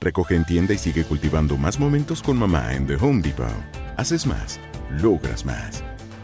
[0.00, 3.46] Recoge en tienda y sigue cultivando más momentos con mamá en The Home Depot.
[3.96, 4.60] Haces más,
[5.02, 5.82] logras más.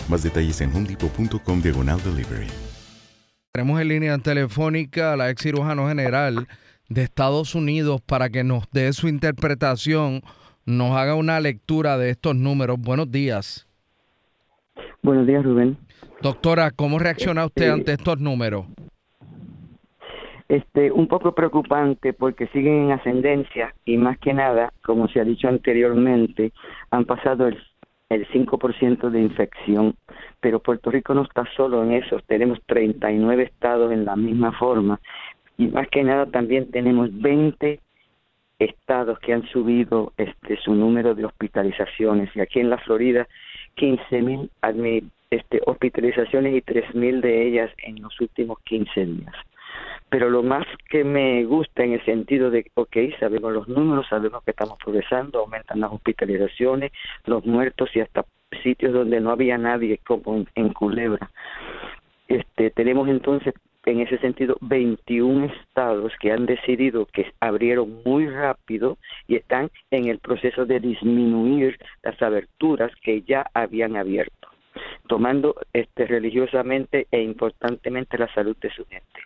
[0.09, 2.49] Más detalles en homedepot.com diagonal delivery.
[3.53, 6.47] Tenemos en línea telefónica a la ex cirujano general
[6.89, 10.23] de Estados Unidos para que nos dé su interpretación,
[10.67, 12.79] nos haga una lectura de estos números.
[12.79, 13.67] Buenos días.
[15.03, 15.79] Buenos días, Rubén.
[16.21, 18.67] Doctora, ¿cómo reacciona usted ante estos números?
[20.51, 25.25] Este, un poco preocupante porque siguen en ascendencia y más que nada, como se ha
[25.25, 26.51] dicho anteriormente,
[26.91, 27.57] han pasado el,
[28.09, 29.95] el 5% de infección,
[30.41, 34.99] pero Puerto Rico no está solo en eso, tenemos 39 estados en la misma forma.
[35.57, 37.79] Y más que nada también tenemos 20
[38.59, 42.29] estados que han subido este su número de hospitalizaciones.
[42.35, 43.29] Y aquí en la Florida
[43.77, 49.35] 15.000 este, hospitalizaciones y 3.000 de ellas en los últimos 15 días
[50.11, 54.43] pero lo más que me gusta en el sentido de, ok, sabemos los números, sabemos
[54.43, 56.91] que estamos progresando, aumentan las hospitalizaciones,
[57.27, 58.27] los muertos y hasta
[58.65, 61.31] sitios donde no había nadie, como en, Culebra.
[62.27, 63.55] Este, tenemos entonces,
[63.87, 70.09] en ese sentido, 21 estados que han decidido que abrieron muy rápido y están en
[70.09, 74.49] el proceso de disminuir las aberturas que ya habían abierto,
[75.07, 79.21] tomando este, religiosamente e importantemente la salud de su gente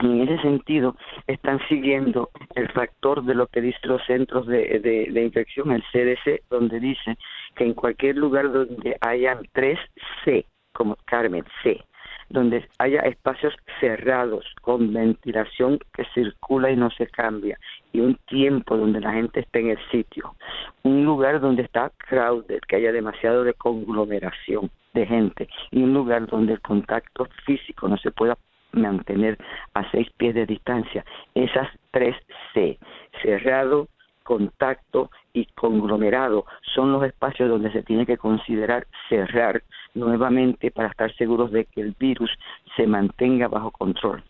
[0.00, 5.22] en ese sentido están siguiendo el factor de lo que dicen los centros de, de,
[5.22, 7.16] infección, el CDC, donde dice
[7.56, 9.78] que en cualquier lugar donde hayan tres
[10.24, 11.82] C, como Carmen, C,
[12.28, 17.58] donde haya espacios cerrados con ventilación que circula y no se cambia
[17.92, 20.34] y un tiempo donde la gente esté en el sitio,
[20.82, 26.26] un lugar donde está crowded, que haya demasiado de conglomeración de gente y un lugar
[26.26, 28.36] donde el contacto físico no se pueda
[28.72, 29.38] mantener
[29.74, 31.04] a seis pies de distancia.
[31.34, 32.16] Esas tres
[32.52, 32.78] C,
[33.22, 33.88] cerrado,
[34.22, 39.62] contacto y conglomerado, son los espacios donde se tiene que considerar cerrar
[39.94, 42.30] nuevamente para estar seguros de que el virus
[42.76, 44.22] se mantenga bajo control.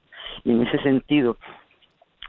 [0.44, 1.36] Y en ese sentido,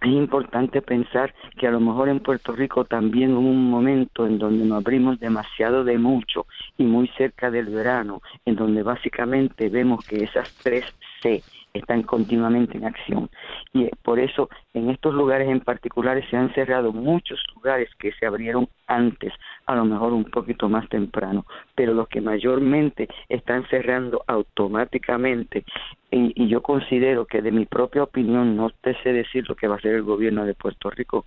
[0.02, 4.40] es importante pensar que a lo mejor en Puerto Rico también hubo un momento en
[4.40, 6.47] donde nos abrimos demasiado de mucho
[6.78, 10.85] y muy cerca del verano, en donde básicamente vemos que esas tres
[11.22, 13.29] C están continuamente en acción.
[13.73, 18.25] Y por eso en estos lugares en particulares se han cerrado muchos lugares que se
[18.25, 19.33] abrieron antes,
[19.66, 21.45] a lo mejor un poquito más temprano,
[21.75, 25.63] pero los que mayormente están cerrando automáticamente,
[26.11, 29.75] y, yo considero que de mi propia opinión, no te sé decir lo que va
[29.75, 31.25] a hacer el gobierno de Puerto Rico,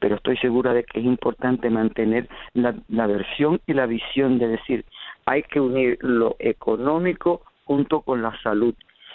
[0.00, 4.48] pero estoy segura de que es importante mantener la, la versión y la visión de
[4.48, 4.84] decir,
[5.24, 8.74] hay que unir lo económico junto con la salud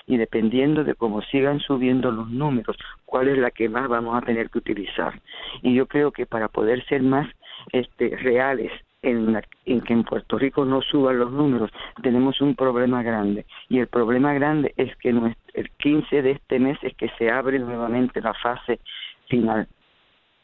[0.10, 2.76] y dependiendo de cómo sigan subiendo los números,
[3.06, 5.14] cuál es la que más vamos a tener que utilizar.
[5.62, 7.28] Y yo creo que para poder ser más
[7.72, 8.72] este, reales
[9.04, 11.70] en, en, que en Puerto Rico no suban los números,
[12.02, 13.46] tenemos un problema grande.
[13.70, 17.60] Y el problema grande es que el 15 de este mes es que se abre
[17.60, 18.80] nuevamente la fase
[19.28, 19.68] final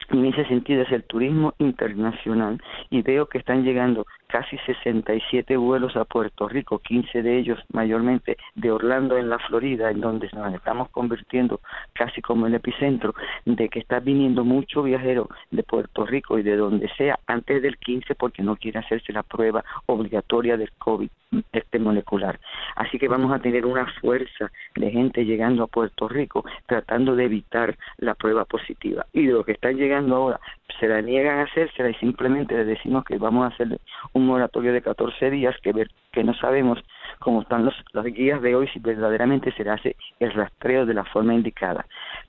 [0.09, 5.95] en ese sentido es el turismo internacional y veo que están llegando casi 67 vuelos
[5.95, 10.53] a Puerto Rico, 15 de ellos mayormente de Orlando en la Florida, en donde nos
[10.53, 11.61] estamos convirtiendo
[11.93, 13.15] casi como el epicentro
[13.45, 17.77] de que está viniendo mucho viajero de Puerto Rico y de donde sea antes del
[17.77, 21.09] 15 porque no quiere hacerse la prueba obligatoria del COVID
[21.51, 22.39] este molecular.
[22.75, 27.25] Así que vamos a tener una fuerza de gente llegando a Puerto Rico tratando de
[27.25, 29.05] evitar la prueba positiva.
[29.13, 30.39] Y de lo que están llegando ahora,
[30.79, 33.79] se la niegan a hacérsela y simplemente les decimos que vamos a hacer
[34.13, 36.80] un moratorio de 14 días que ver que no sabemos
[37.17, 41.03] cómo están los, las guías de hoy si verdaderamente se hace el rastreo de la
[41.06, 41.85] forma indicada.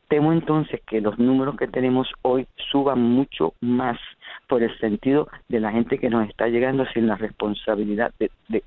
[0.08, 3.98] Temo entonces que los números que tenemos hoy suban mucho más
[4.46, 8.62] por el sentido de la gente que nos está llegando sin la responsabilidad de, de,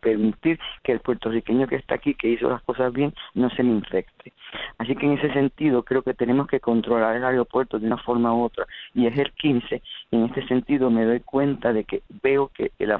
[0.00, 3.70] permitir que el puertorriqueño que está aquí, que hizo las cosas bien, no se me
[3.70, 4.32] infecte.
[4.78, 8.34] Así que en ese sentido creo que tenemos que controlar el aeropuerto de una forma
[8.34, 9.80] u otra y es el 15
[10.10, 12.98] y en este sentido me doy cuenta de que veo que la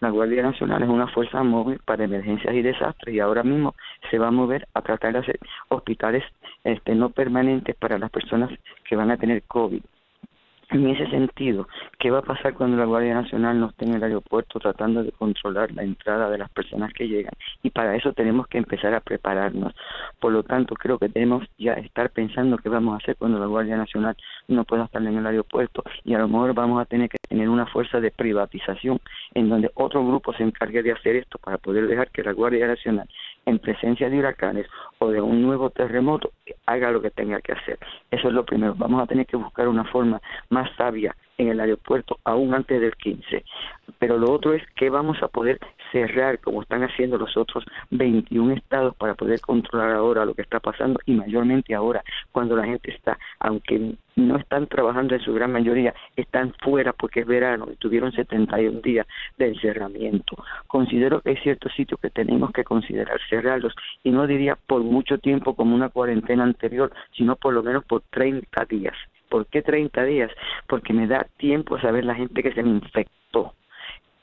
[0.00, 3.74] la Guardia Nacional es una fuerza móvil para emergencias y desastres y ahora mismo
[4.10, 6.24] se va a mover a tratar de hacer hospitales
[6.64, 8.50] este, no permanentes para las personas
[8.88, 9.82] que van a tener COVID.
[10.70, 11.66] En ese sentido,
[11.98, 15.12] ¿qué va a pasar cuando la Guardia Nacional no esté en el aeropuerto tratando de
[15.12, 17.32] controlar la entrada de las personas que llegan?
[17.62, 19.74] Y para eso tenemos que empezar a prepararnos.
[20.20, 23.46] Por lo tanto, creo que tenemos ya estar pensando qué vamos a hacer cuando la
[23.46, 24.14] Guardia Nacional
[24.46, 27.48] no pueda estar en el aeropuerto y a lo mejor vamos a tener que tener
[27.48, 29.00] una fuerza de privatización
[29.32, 32.66] en donde otro grupo se encargue de hacer esto para poder dejar que la Guardia
[32.66, 33.08] Nacional
[33.48, 34.66] en presencia de huracanes
[34.98, 36.30] o de un nuevo terremoto
[36.66, 37.78] haga lo que tenga que hacer.
[38.10, 38.74] Eso es lo primero.
[38.76, 42.94] Vamos a tener que buscar una forma más sabia en el aeropuerto aún antes del
[42.96, 43.44] 15.
[43.98, 45.58] Pero lo otro es que vamos a poder
[45.92, 50.60] cerrar como están haciendo los otros 21 estados para poder controlar ahora lo que está
[50.60, 52.02] pasando y mayormente ahora
[52.32, 57.20] cuando la gente está, aunque no están trabajando en su gran mayoría, están fuera porque
[57.20, 59.06] es verano y tuvieron 71 días
[59.36, 60.36] de encerramiento.
[60.66, 65.18] Considero que hay ciertos sitios que tenemos que considerar cerrarlos y no diría por mucho
[65.18, 68.94] tiempo como una cuarentena anterior, sino por lo menos por 30 días.
[69.28, 70.30] ¿Por qué 30 días?
[70.66, 73.52] Porque me da tiempo a saber la gente que se me infectó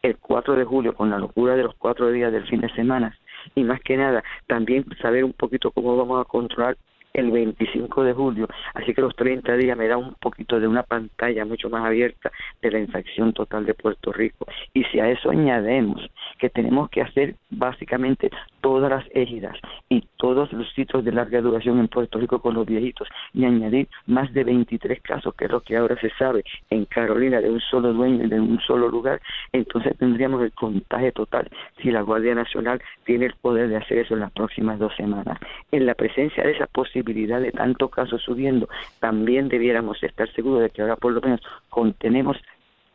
[0.06, 3.18] el 4 de julio con la locura de los cuatro días del fin de semana.
[3.54, 6.78] Y más que nada también saber un poquito cómo vamos a controlar
[7.16, 10.84] el 25 de julio, así que los 30 días me da un poquito de una
[10.84, 12.32] pantalla mucho más abierta
[12.62, 14.46] de la infección total de Puerto Rico.
[14.74, 18.30] Y si a eso añadimos que tenemos que hacer básicamente
[18.62, 19.56] todas las égidas
[19.90, 23.88] y todos los sitios de larga duración en Puerto Rico con los viejitos y añadir
[24.08, 27.62] más de 23 casos, que es lo que ahora se sabe en Carolina de un
[27.62, 29.22] solo dueño y de un solo lugar,
[29.54, 31.50] entonces tendríamos el contagio total
[31.82, 35.40] si la Guardia Nacional tiene el poder de hacer eso en las próximas dos semanas.
[35.72, 38.68] En la presencia de esa posibilidad de tantos casos subiendo,
[39.00, 42.38] también debiéramos estar seguros de que ahora por lo menos contenemos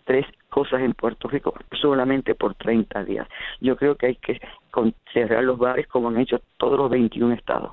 [0.05, 3.29] tres cosas en Puerto Rico solamente por 30 días.
[3.61, 4.41] Yo creo que hay que
[5.13, 7.73] cerrar los bares como han hecho todos los 21 estados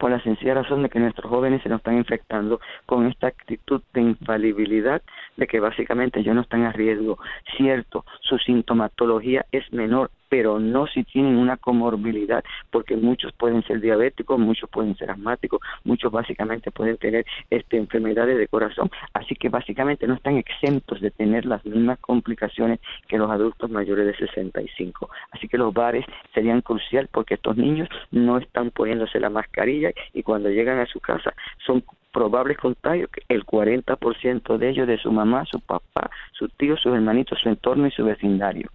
[0.00, 3.82] por la sencilla razón de que nuestros jóvenes se nos están infectando con esta actitud
[3.92, 5.02] de infalibilidad
[5.36, 7.18] de que básicamente ellos no están a riesgo.
[7.56, 13.80] Cierto, su sintomatología es menor, pero no si tienen una comorbilidad, porque muchos pueden ser
[13.80, 19.50] diabéticos, muchos pueden ser asmáticos, muchos básicamente pueden tener este, enfermedades de corazón, así que
[19.50, 25.10] básicamente no están exentos de tener las mismas complicaciones que los adultos mayores de 65.
[25.32, 30.22] Así que los bares serían crucial porque estos niños no están poniéndose la mascarilla y
[30.22, 31.34] cuando llegan a su casa
[31.66, 36.94] son probables contagios, el 40% de ellos de su mamá, su papá, su tío, sus
[36.94, 38.70] hermanitos, su entorno y su vecindario.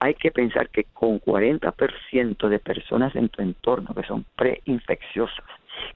[0.00, 5.44] Hay que pensar que con 40% de personas en tu entorno que son preinfecciosas,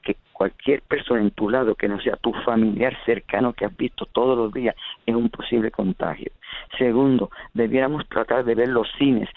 [0.02, 4.06] que cualquier persona en tu lado que no sea tu familiar cercano que has visto
[4.06, 4.74] todos los días
[5.06, 6.30] es un posible contagio.
[6.78, 9.28] Segundo, debiéramos tratar de ver los cines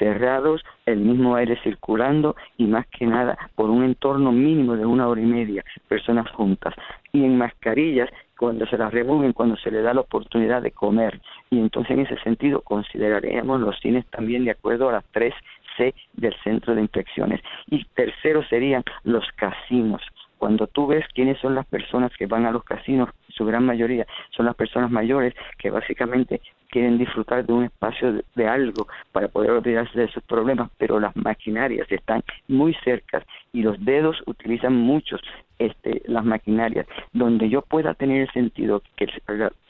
[0.00, 5.06] cerrados, el mismo aire circulando y más que nada por un entorno mínimo de una
[5.06, 6.74] hora y media, personas juntas.
[7.12, 11.20] Y en mascarillas cuando se las remueven, cuando se le da la oportunidad de comer.
[11.50, 16.34] Y entonces en ese sentido consideraremos los cines también de acuerdo a las 3C del
[16.42, 17.42] centro de infecciones.
[17.66, 20.00] Y tercero serían los casinos
[20.40, 24.06] cuando tú ves quiénes son las personas que van a los casinos, su gran mayoría
[24.30, 29.50] son las personas mayores que básicamente quieren disfrutar de un espacio de, algo para poder
[29.50, 35.20] olvidarse de sus problemas, pero las maquinarias están muy cerca y los dedos utilizan muchos
[35.58, 39.08] este, las maquinarias, donde yo pueda tener el sentido que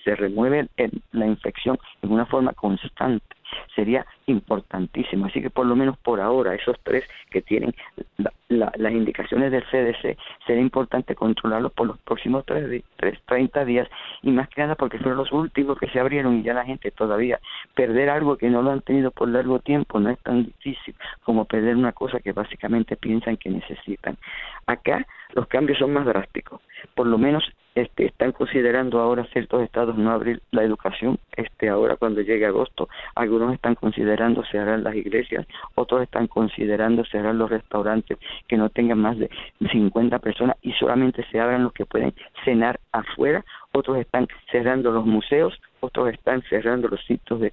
[0.04, 0.68] se remueve
[1.10, 3.39] la infección en una forma constante
[3.74, 5.26] sería importantísimo.
[5.26, 7.74] Así que por lo menos por ahora, esos tres que tienen
[8.48, 13.88] las indicaciones del CDC, sería importante controlarlos por los próximos tres, tres, 30 días
[14.22, 16.90] y más que nada porque fueron los últimos que se abrieron y ya la gente
[16.90, 17.38] todavía
[17.74, 21.44] perder algo que no lo han tenido por largo tiempo no es tan difícil como
[21.44, 24.16] perder una cosa que básicamente piensan que necesitan.
[24.66, 26.60] Acá los cambios son más drásticos.
[26.94, 31.96] Por lo menos este, están considerando ahora ciertos estados no abrir la educación este ahora
[31.96, 38.18] cuando llegue agosto algunos están considerando cerrar las iglesias otros están considerando cerrar los restaurantes
[38.48, 39.30] que no tengan más de
[39.70, 42.12] 50 personas y solamente se abran los que pueden
[42.44, 45.60] cenar afuera otros están cerrando los museos
[46.12, 47.52] están cerrando los sitios de,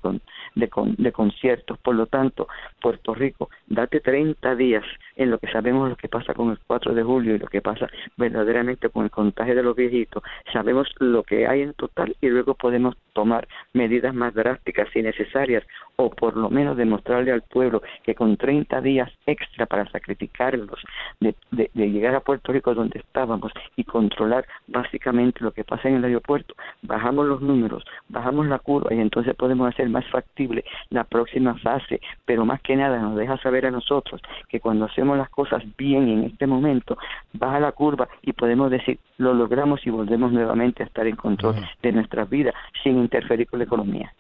[0.56, 1.78] de, de conciertos.
[1.80, 2.48] Por lo tanto,
[2.82, 4.84] Puerto Rico, date 30 días
[5.16, 7.62] en lo que sabemos lo que pasa con el 4 de julio y lo que
[7.62, 10.24] pasa verdaderamente con el contagio de los viejitos.
[10.54, 15.64] Sabemos lo que hay en total y luego podemos tomar medidas más drásticas y necesarias
[15.98, 20.80] o por lo menos demostrarle al pueblo que con 30 días extra para sacrificarlos
[21.20, 25.89] de, de, de llegar a Puerto Rico donde estábamos y controlar básicamente lo que pasa
[25.89, 30.63] en el aeropuerto, bajamos los números, bajamos la curva y entonces podemos hacer más factible
[30.89, 35.18] la próxima fase, pero más que nada nos deja saber a nosotros que cuando hacemos
[35.18, 36.98] las cosas bien en este momento,
[37.34, 41.56] baja la curva y podemos decir, lo logramos y volvemos nuevamente a estar en control
[41.82, 44.13] de nuestras vidas sin interferir con la economía.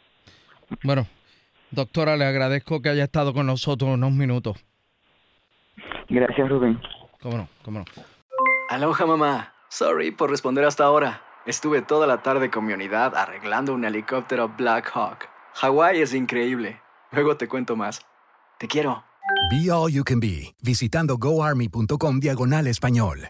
[0.83, 1.05] Bueno,
[1.71, 4.63] doctora, le agradezco que haya estado con nosotros unos minutos.
[6.09, 6.79] Gracias, Rubén.
[7.21, 7.49] ¿Cómo no?
[7.63, 7.85] ¿Cómo no?
[8.69, 9.53] Aloha, mamá.
[9.69, 11.21] Sorry por responder hasta ahora.
[11.45, 15.29] Estuve toda la tarde con mi unidad arreglando un helicóptero Black Hawk.
[15.55, 16.81] Hawái es increíble.
[17.11, 18.01] Luego te cuento más.
[18.57, 19.03] Te quiero.
[19.49, 23.29] Be All You Can Be, visitando goarmy.com diagonal español.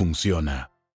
[0.01, 0.71] funciona.